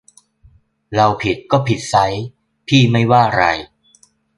[0.95, 2.05] เราผิดก็ผิดไซร้
[2.67, 3.43] พี่ไม่ ว่าไร